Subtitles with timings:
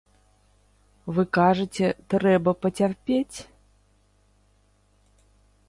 [1.17, 3.37] Вы кажаце, трэба пацярпець.